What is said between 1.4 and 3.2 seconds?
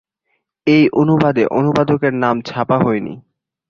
অনুবাদকের নাম ছাপা হয়নি।